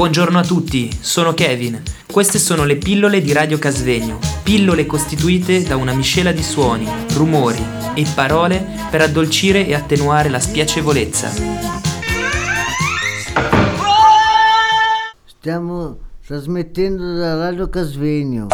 Buongiorno 0.00 0.38
a 0.38 0.42
tutti, 0.42 0.90
sono 0.98 1.34
Kevin. 1.34 1.82
Queste 2.10 2.38
sono 2.38 2.64
le 2.64 2.76
pillole 2.76 3.20
di 3.20 3.34
Radio 3.34 3.58
Casvegno, 3.58 4.18
pillole 4.42 4.86
costituite 4.86 5.62
da 5.62 5.76
una 5.76 5.92
miscela 5.92 6.32
di 6.32 6.42
suoni, 6.42 6.88
rumori 7.12 7.62
e 7.92 8.06
parole 8.14 8.66
per 8.90 9.02
addolcire 9.02 9.66
e 9.66 9.74
attenuare 9.74 10.30
la 10.30 10.40
spiacevolezza. 10.40 11.30
Stiamo 15.26 15.98
trasmettendo 16.26 17.16
da 17.16 17.34
Radio 17.34 17.68
Casvegno. 17.68 18.46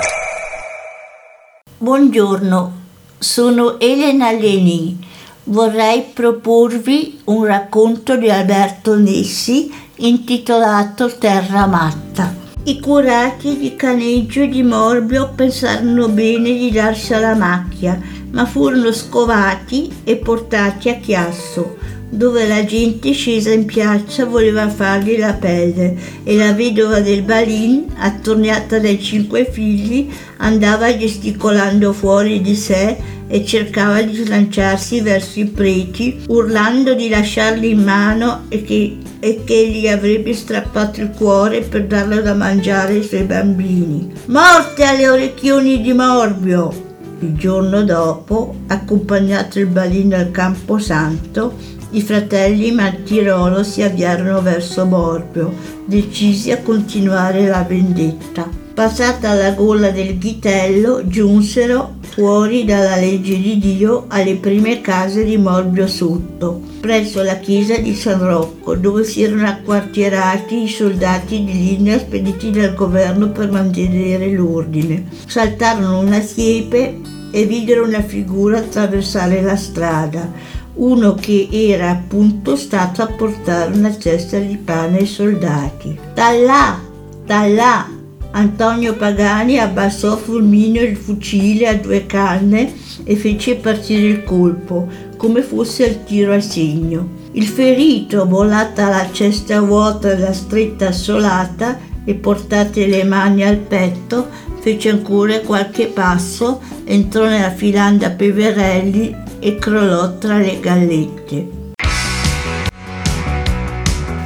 Buongiorno, 1.79 2.73
sono 3.19 3.79
Elena 3.79 4.33
Leni. 4.33 4.99
Vorrei 5.45 6.07
proporvi 6.13 7.21
un 7.27 7.45
racconto 7.45 8.17
di 8.17 8.29
Alberto 8.29 8.97
Nessi 8.97 9.85
intitolato 9.99 11.17
Terra 11.17 11.67
Matta. 11.67 12.35
I 12.65 12.81
curati 12.81 13.57
di 13.57 13.77
Caneggio 13.77 14.43
e 14.43 14.49
di 14.49 14.63
Morbio 14.63 15.31
pensarono 15.35 16.09
bene 16.09 16.53
di 16.53 16.71
darsi 16.71 17.15
alla 17.15 17.35
macchia, 17.35 17.99
ma 18.33 18.45
furono 18.45 18.93
scovati 18.93 20.01
e 20.05 20.17
portati 20.17 20.91
a 20.91 20.97
Chiasso, 20.97 21.77
dove 22.09 22.47
la 22.47 22.65
gente 22.65 23.13
scesa 23.13 23.51
in 23.53 23.65
piazza 23.65 24.25
voleva 24.25 24.69
fargli 24.69 25.19
la 25.19 25.35
pelle 25.35 25.97
e 26.23 26.37
la 26.37 26.53
vedova 26.53 27.01
del 27.01 27.23
Balin, 27.23 27.87
attorniata 27.97 28.79
dai 28.79 29.01
cinque 29.01 29.49
figli, 29.51 30.09
andava 30.39 30.97
gesticolando 30.97 31.93
fuori 31.93 32.41
di 32.41 32.55
sé 32.55 32.97
e 33.29 33.45
cercava 33.45 34.03
di 34.03 34.15
slanciarsi 34.15 35.01
verso 35.01 35.41
i 35.41 35.47
preti, 35.47 36.23
urlando 36.29 36.95
di 36.95 37.09
lasciarli 37.09 37.71
in 37.71 37.83
mano 37.83 38.45
e 38.49 38.63
che, 38.63 38.99
e 39.19 39.43
che 39.45 39.69
gli 39.69 39.89
avrebbe 39.89 40.33
strappato 40.33 41.01
il 41.01 41.11
cuore 41.11 41.63
per 41.63 41.87
darlo 41.87 42.21
da 42.21 42.35
mangiare 42.35 42.95
ai 42.95 43.03
suoi 43.03 43.25
bambini. 43.25 44.13
Morte 44.27 44.85
alle 44.85 45.09
orecchioni 45.09 45.81
di 45.81 45.93
Morbio! 45.93 46.85
Il 47.21 47.35
giorno 47.35 47.83
dopo, 47.83 48.55
accompagnato 48.67 49.59
il 49.59 49.67
balino 49.67 50.17
al 50.17 50.31
Camposanto, 50.31 51.55
i 51.97 52.03
fratelli 52.03 52.73
Martirolo 52.73 53.63
si 53.63 53.81
avviarono 53.81 54.43
verso 54.43 54.85
Morbio, 54.85 55.51
decisi 55.87 56.51
a 56.51 56.59
continuare 56.59 57.47
la 57.47 57.63
vendetta. 57.63 58.47
Passata 58.75 59.33
la 59.33 59.53
gola 59.53 59.91
del 59.91 60.19
ghitello, 60.19 61.09
giunsero 61.09 61.95
fuori 62.03 62.67
dalla 62.67 62.97
legge 62.97 63.41
di 63.41 63.59
Dio 63.59 64.05
alle 64.09 64.37
prime 64.37 64.83
case 64.83 65.25
di 65.25 65.39
Morbio 65.39 65.87
Sotto, 65.87 66.61
presso 66.81 67.23
la 67.23 67.37
chiesa 67.37 67.79
di 67.79 67.95
San 67.95 68.23
Rocco, 68.23 68.75
dove 68.75 69.03
si 69.03 69.23
erano 69.23 69.49
acquartierati 69.49 70.65
i 70.65 70.69
soldati 70.69 71.45
di 71.45 71.53
linea 71.53 71.99
spediti 71.99 72.51
dal 72.51 72.75
governo 72.75 73.31
per 73.31 73.51
mantenere 73.51 74.31
l'ordine. 74.33 75.07
Saltarono 75.27 76.01
una 76.01 76.21
siepe 76.21 77.01
e 77.31 77.45
videro 77.45 77.85
una 77.85 78.03
figura 78.03 78.59
attraversare 78.59 79.41
la 79.41 79.57
strada 79.57 80.56
uno 80.77 81.15
che 81.15 81.49
era 81.51 81.91
appunto 81.91 82.57
stato 82.57 83.03
a 83.03 83.07
portare 83.07 83.75
una 83.75 83.97
cesta 83.97 84.39
di 84.39 84.57
pane 84.57 84.99
ai 84.99 85.07
soldati. 85.07 85.99
Da 86.15 86.33
là, 86.33 86.79
da 87.25 87.47
là, 87.47 87.89
Antonio 88.33 88.95
Pagani 88.95 89.59
abbassò 89.59 90.17
fulmineo 90.17 90.83
il 90.83 90.97
fucile 90.97 91.69
a 91.69 91.75
due 91.75 92.05
canne 92.05 92.73
e 93.05 93.17
fece 93.17 93.57
partire 93.57 94.09
il 94.09 94.25
colpo, 94.25 94.87
come 95.17 95.41
fosse 95.41 95.87
il 95.87 96.05
tiro 96.05 96.35
a 96.35 96.41
segno. 96.41 97.25
Il 97.33 97.47
ferito, 97.47 98.27
volata 98.27 98.89
la 98.89 99.09
cesta 99.11 99.61
vuota 99.61 100.15
della 100.15 100.35
stretta 100.35 100.89
assolata 100.89 101.79
e 102.05 102.15
portate 102.15 102.87
le 102.87 103.05
mani 103.05 103.43
al 103.43 103.57
petto, 103.57 104.29
fece 104.61 104.91
ancora 104.91 105.41
qualche 105.41 105.87
passo, 105.87 106.61
entrò 106.85 107.25
nella 107.25 107.51
filanda 107.51 108.11
Peverelli 108.11 109.25
e 109.47 109.59
crollò 109.59 110.19
tra 110.19 110.39
le 110.39 110.59
gallette. 110.59 111.49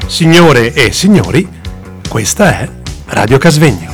Signore 0.06 0.72
e 0.72 0.92
signori, 0.92 1.46
questa 2.08 2.58
è 2.58 2.68
Radio 3.08 3.36
Casvegno. 3.36 3.92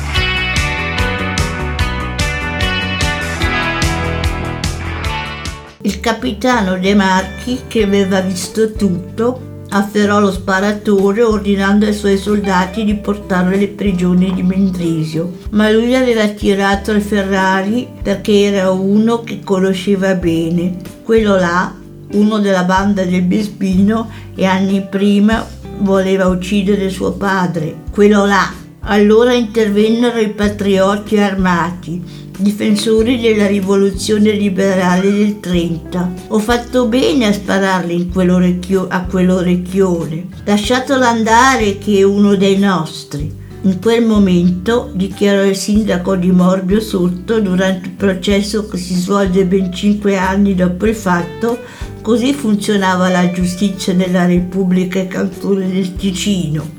Il 5.81 5.99
capitano 5.99 6.77
De 6.77 6.95
Marchi, 6.95 7.63
che 7.67 7.83
aveva 7.83 8.21
visto 8.21 8.71
tutto, 8.71 9.56
afferrò 9.77 10.19
lo 10.19 10.31
sparatore 10.31 11.23
ordinando 11.23 11.85
ai 11.85 11.93
suoi 11.93 12.17
soldati 12.17 12.83
di 12.83 12.95
portarlo 12.95 13.53
alle 13.53 13.67
prigioni 13.67 14.33
di 14.33 14.43
Mendrisio. 14.43 15.37
Ma 15.51 15.71
lui 15.71 15.95
aveva 15.95 16.27
tirato 16.27 16.91
al 16.91 17.01
Ferrari 17.01 17.87
perché 18.01 18.43
era 18.43 18.71
uno 18.71 19.21
che 19.21 19.41
conosceva 19.43 20.13
bene. 20.15 20.77
Quello 21.03 21.35
là, 21.35 21.73
uno 22.13 22.39
della 22.39 22.63
banda 22.63 23.03
del 23.03 23.23
Bespino, 23.23 24.09
e 24.35 24.45
anni 24.45 24.85
prima 24.87 25.45
voleva 25.79 26.27
uccidere 26.27 26.89
suo 26.89 27.13
padre. 27.13 27.75
Quello 27.91 28.25
là. 28.25 28.65
Allora 28.89 29.33
intervennero 29.33 30.17
i 30.17 30.29
patrioti 30.29 31.17
armati 31.17 32.01
difensori 32.37 33.19
della 33.19 33.45
rivoluzione 33.45 34.31
liberale 34.31 35.11
del 35.11 35.41
30. 35.41 36.13
Ho 36.27 36.39
fatto 36.39 36.85
bene 36.87 37.25
a 37.25 37.33
spararli 37.33 38.07
quell'orecchio, 38.07 38.87
a 38.87 39.01
quell'orecchione. 39.01 40.27
Lasciatelo 40.45 41.03
andare 41.03 41.77
che 41.77 41.97
è 41.97 42.03
uno 42.03 42.35
dei 42.35 42.57
nostri. 42.57 43.29
In 43.63 43.77
quel 43.81 44.05
momento, 44.05 44.89
dichiarò 44.93 45.43
il 45.43 45.57
sindaco 45.57 46.15
di 46.15 46.31
Morbio 46.31 46.79
Sotto 46.79 47.41
durante 47.41 47.87
il 47.87 47.93
processo 47.93 48.69
che 48.69 48.77
si 48.77 48.93
svolge 48.93 49.43
ben 49.43 49.73
cinque 49.73 50.15
anni 50.15 50.55
dopo 50.55 50.85
il 50.85 50.95
fatto, 50.95 51.59
così 52.01 52.33
funzionava 52.33 53.09
la 53.09 53.29
giustizia 53.31 53.91
nella 53.91 54.25
Repubblica 54.25 55.05
Cantone 55.07 55.69
del 55.69 55.93
Ticino 55.97 56.77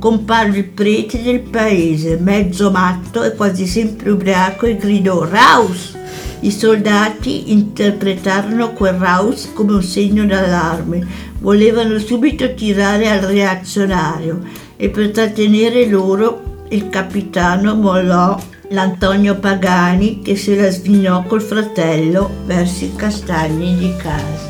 comparve 0.00 0.58
il 0.58 0.64
prete 0.64 1.22
del 1.22 1.40
paese, 1.40 2.16
mezzo 2.16 2.72
matto 2.72 3.22
e 3.22 3.34
quasi 3.36 3.66
sempre 3.66 4.10
ubriaco, 4.10 4.66
e 4.66 4.76
gridò 4.76 5.24
Raus! 5.24 5.96
I 6.40 6.50
soldati 6.50 7.52
interpretarono 7.52 8.72
quel 8.72 8.94
Raus 8.94 9.50
come 9.52 9.74
un 9.74 9.82
segno 9.82 10.24
d'allarme, 10.24 11.06
volevano 11.40 11.98
subito 11.98 12.54
tirare 12.54 13.10
al 13.10 13.20
reazionario 13.20 14.40
e 14.76 14.88
per 14.88 15.10
trattenere 15.10 15.86
loro 15.86 16.64
il 16.70 16.88
capitano 16.88 17.74
mollò 17.74 18.40
l'Antonio 18.70 19.38
Pagani 19.38 20.22
che 20.22 20.36
se 20.36 20.56
la 20.56 20.70
svignò 20.70 21.24
col 21.24 21.42
fratello 21.42 22.30
verso 22.46 22.84
i 22.84 22.94
castagni 22.96 23.76
di 23.76 23.94
casa. 23.96 24.49